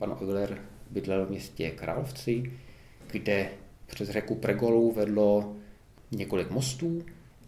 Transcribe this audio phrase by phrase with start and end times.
[0.00, 0.58] Pan Euler
[0.90, 2.52] bydlel v městě Královci,
[3.10, 3.48] kde
[3.86, 5.56] přes řeku Pregolu vedlo
[6.10, 7.02] několik mostů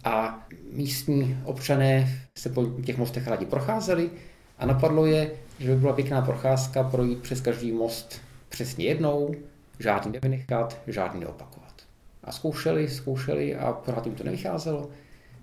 [0.05, 2.09] a místní občané
[2.39, 4.11] se po těch mostech rádi procházeli
[4.59, 9.35] a napadlo je, že by byla pěkná procházka projít přes každý most přesně jednou,
[9.79, 11.83] žádný nevynechat, žádný neopakovat.
[12.25, 14.91] A zkoušeli, zkoušeli a pořád jim to nevycházelo,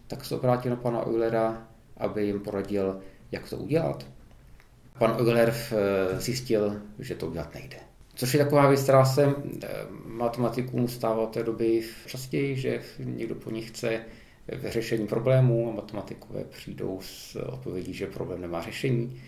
[0.08, 1.68] tak se obrátili na pana Eulera,
[1.98, 3.00] aby jim poradil,
[3.32, 4.06] jak to udělat.
[5.00, 7.78] Pan Euler eh, zjistil, že to udělat nejde.
[8.16, 9.68] Což je taková věc, která se eh,
[10.06, 14.00] matematikům stává té doby častěji, že někdo po nich chce
[14.48, 19.22] vyřešení problémů a matematikové přijdou s odpovědí, že problém nemá řešení.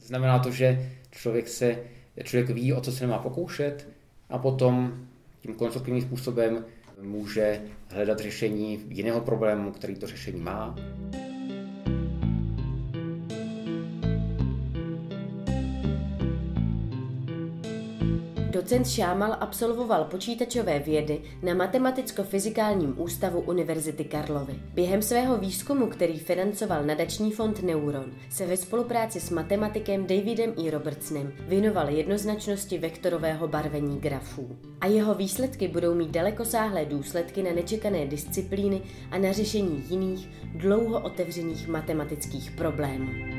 [0.00, 1.78] Znamená to, že člověk, se,
[2.24, 3.88] člověk ví, o co se nemá pokoušet
[4.30, 5.06] a potom
[5.40, 6.64] tím konstruktivním způsobem
[7.02, 7.60] může
[7.90, 10.76] hledat řešení jiného problému, který to řešení má.
[18.64, 24.54] Docent Šámal absolvoval počítačové vědy na Matematicko-fyzikálním ústavu Univerzity Karlovy.
[24.74, 30.70] Během svého výzkumu, který financoval nadační fond Neuron, se ve spolupráci s matematikem Davidem E.
[30.70, 34.56] Robertsonem věnoval jednoznačnosti vektorového barvení grafů.
[34.80, 41.00] A jeho výsledky budou mít dalekosáhlé důsledky na nečekané disciplíny a na řešení jiných, dlouho
[41.00, 43.33] otevřených matematických problémů.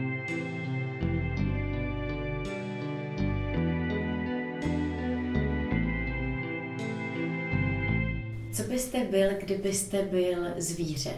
[8.86, 11.14] Byste byl, kdybyste byl zvíře?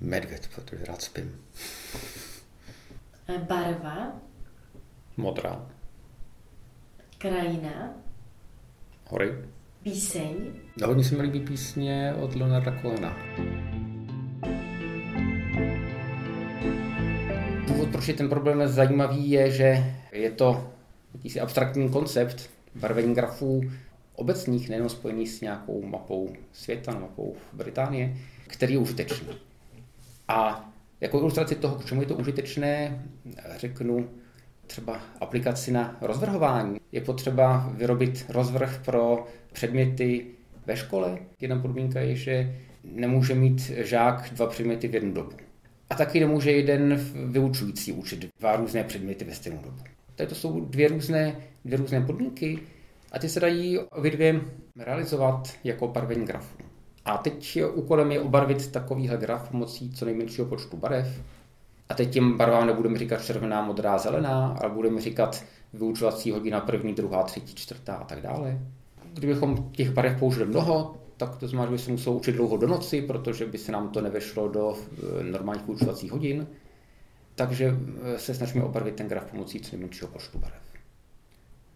[0.00, 1.40] Medvěd, protože rád spím.
[3.48, 4.20] Barva?
[5.16, 5.66] Modrá.
[7.18, 7.94] Krajina?
[9.08, 9.32] Hory.
[9.82, 10.34] Píseň?
[10.80, 13.16] No, hodně se mi líbí písně od Leonarda Cohena.
[17.68, 20.72] Důvod, proč je ten problém zajímavý, je, že je to
[21.14, 23.60] jakýsi abstraktní koncept barvení grafů
[24.14, 29.28] obecných, nejenom spojených s nějakou mapou světa, mapou Británie, který je užitečný.
[30.28, 30.68] A
[31.00, 33.02] jako ilustraci toho, k čemu je to užitečné,
[33.56, 34.08] řeknu
[34.66, 36.80] třeba aplikaci na rozvrhování.
[36.92, 40.26] Je potřeba vyrobit rozvrh pro předměty
[40.66, 41.18] ve škole.
[41.40, 45.32] Jedna podmínka je, že nemůže mít žák dva předměty v jednu dobu.
[45.90, 49.78] A taky nemůže jeden vyučující učit dva různé předměty ve stejnou dobu.
[50.28, 52.58] to jsou dvě různé, dvě různé podmínky
[53.12, 54.40] a ty se dají obě dvě
[54.78, 56.58] realizovat jako barvení grafů.
[57.04, 61.22] A teď úkolem je obarvit takovýhle graf pomocí co nejmenšího počtu barev.
[61.88, 66.94] A teď těm barvám nebudeme říkat červená, modrá, zelená, ale budeme říkat vyučovací hodina první,
[66.94, 68.58] druhá, třetí, čtvrtá a tak dále.
[69.14, 72.66] Kdybychom těch barev použili mnoho, tak to znamená, že by se muselo učit dlouho do
[72.66, 76.46] noci, protože by se nám to nevešlo do eh, normálních vyučovacích hodin.
[77.34, 80.71] Takže eh, se snažíme obarvit ten graf pomocí co nejmenšího počtu barev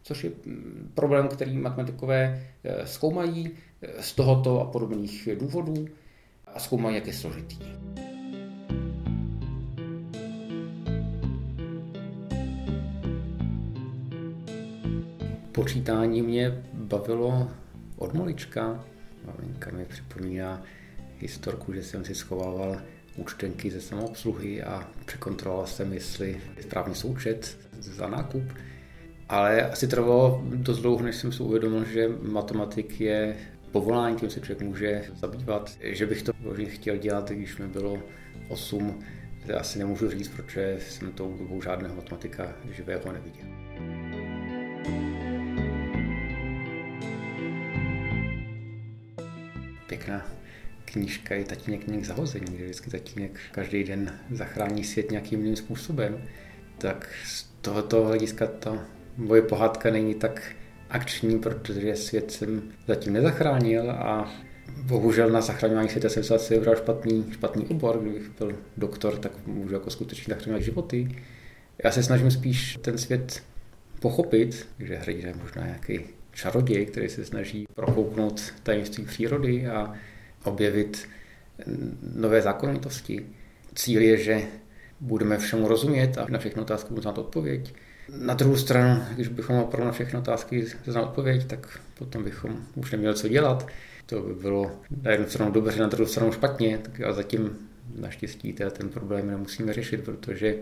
[0.06, 3.50] což je mm, problém, který matematikové eh, zkoumají
[3.82, 5.86] eh, z tohoto a podobných důvodů
[6.46, 7.58] a zkoumají, jak je složitý.
[15.52, 17.50] Počítání mě bavilo
[17.96, 18.84] od malička.
[19.26, 20.62] Maminka mi připomíná
[21.18, 22.80] historku, že jsem si schovával
[23.16, 28.42] účtenky ze samoobsluhy a překontroloval jsem, jestli je správný součet za nákup.
[29.28, 33.36] Ale asi trvalo dost dlouho, než jsem si uvědomil, že matematik je
[33.72, 35.70] povolání, tím se člověk může zabývat.
[35.80, 36.32] Že bych to
[36.66, 37.98] chtěl dělat, když mi bylo
[38.48, 39.04] 8,
[39.46, 43.46] to asi nemůžu říct, protože jsem tou dobou žádného matematika živého neviděl.
[49.86, 50.26] Pěkná
[50.84, 56.22] knížka je Tatínek nějak zahození, kde vždycky tatínek každý den zachrání svět nějakým jiným způsobem.
[56.78, 58.78] Tak z tohoto hlediska to
[59.16, 60.42] moje pohádka není tak
[60.90, 64.32] akční, protože svět jsem zatím nezachránil a
[64.82, 69.46] bohužel na zachraňování světa jsem se asi vybral špatný, špatný obor, kdybych byl doktor, tak
[69.46, 71.08] můžu jako skutečně zachraňovat životy.
[71.84, 73.42] Já se snažím spíš ten svět
[74.00, 76.00] pochopit, že hrdina je možná nějaký
[76.32, 79.92] čaroděj, který se snaží prokouknout tajemství přírody a
[80.44, 81.08] objevit
[82.14, 83.26] nové zákonitosti.
[83.74, 84.42] Cíl je, že
[85.00, 87.74] budeme všemu rozumět a na všechno otázky budeme znát odpověď.
[88.08, 92.92] Na druhou stranu, když bychom opravdu na všechny otázky znal odpověď, tak potom bychom už
[92.92, 93.66] neměli co dělat.
[94.06, 94.70] To by bylo
[95.02, 97.58] na jednu stranu dobře, na druhou stranu špatně, tak a zatím
[97.94, 100.54] naštěstí teda ten problém nemusíme řešit, protože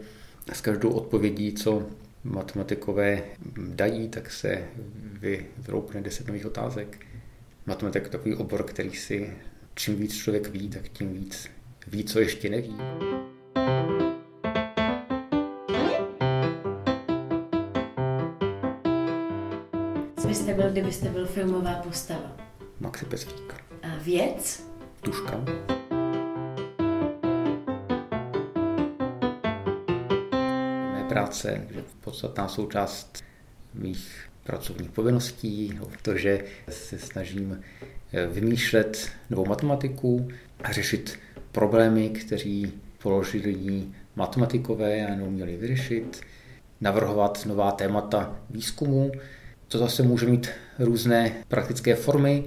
[0.52, 1.86] s každou odpovědí, co
[2.24, 3.22] matematikové
[3.56, 4.64] dají, tak se
[5.20, 7.06] vyvroupne deset nových otázek.
[7.66, 9.32] Matematika je takový obor, který si
[9.74, 11.50] čím víc člověk ví, tak tím víc
[11.86, 12.76] ví, co ještě neví.
[20.34, 22.36] Byste byl, kdybyste byl filmová postava?
[22.80, 23.54] Maxi Pestík.
[23.82, 24.68] A věc?
[25.00, 25.44] Tuška.
[30.92, 33.24] Mé práce, že podstatná součást
[33.74, 37.60] mých pracovních povinností, to, že se snažím
[38.12, 40.28] eh, vymýšlet novou matematiku
[40.64, 41.18] a řešit
[41.52, 42.72] problémy, kteří
[43.02, 43.86] položili
[44.16, 46.20] matematikové a neuměli vyřešit,
[46.80, 49.12] navrhovat nová témata výzkumu.
[49.68, 52.44] To zase může mít různé praktické formy.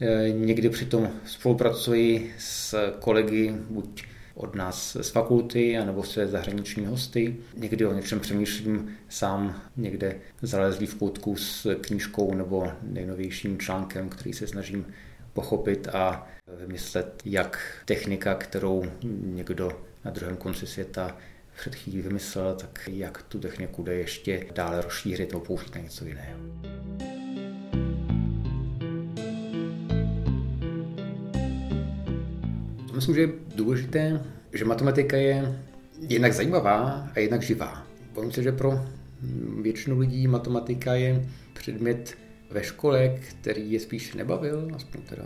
[0.00, 4.04] Eh, někdy přitom spolupracuji s kolegy buď
[4.34, 7.36] od nás z fakulty, anebo se zahraniční hosty.
[7.56, 14.32] Někdy o něčem přemýšlím sám někde zalezlý v koutku s knížkou nebo nejnovějším článkem, který
[14.32, 14.86] se snažím
[15.32, 16.26] pochopit a
[16.60, 18.84] vymyslet, jak technika, kterou
[19.24, 19.70] někdo
[20.04, 21.16] na druhém konci světa
[21.56, 26.04] před chvílí vymyslel, tak jak tu techniku jde ještě dále rozšířit nebo použít na něco
[26.04, 26.40] jiného.
[32.94, 35.62] Myslím, že je důležité, že matematika je
[36.08, 37.86] jednak zajímavá a jednak živá.
[38.10, 38.80] Myslím si, že pro
[39.62, 42.18] většinu lidí matematika je předmět
[42.50, 45.24] ve škole, který je spíš nebavil, aspoň teda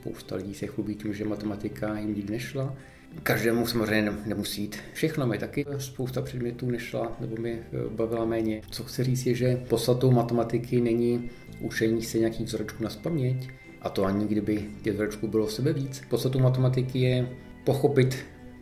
[0.00, 2.74] spousta lidí se chlubí tím, že matematika jim nikdy nešla.
[3.22, 8.62] Každému samozřejmě nemusí jít všechno, mi taky spousta předmětů nešla nebo mi bavila méně.
[8.70, 11.30] Co chci říct je, že podstatou matematiky není
[11.60, 13.48] učení se nějakých vzorečků na spaměť,
[13.82, 16.02] a to ani kdyby těch vzorečků bylo v sebe víc.
[16.08, 17.28] Podstatou matematiky je
[17.64, 18.16] pochopit,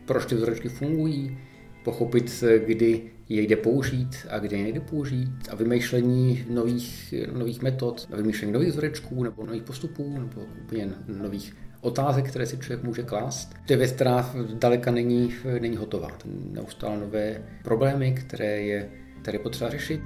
[0.05, 1.37] proč ty vzorečky fungují,
[1.83, 8.07] pochopit, kdy je jde použít a kdy je nejde použít a vymýšlení nových, nových metod,
[8.15, 10.89] vymýšlení nových vzorečků nebo nových postupů nebo úplně
[11.21, 13.53] nových otázek, které si člověk může klást.
[13.67, 16.17] To je věc, která daleka není, není hotová.
[16.51, 18.89] Neustále nové problémy, které je,
[19.21, 20.01] které je potřeba řešit.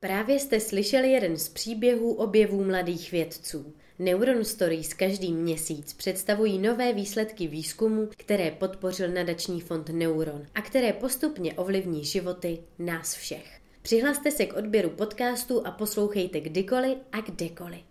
[0.00, 3.74] Právě jste slyšeli jeden z příběhů objevů mladých vědců.
[3.98, 10.92] Neuron Stories každý měsíc představují nové výsledky výzkumu, které podpořil nadační fond Neuron a které
[10.92, 13.60] postupně ovlivní životy nás všech.
[13.82, 17.89] Přihlaste se k odběru podcastu a poslouchejte kdykoliv a kdekoliv.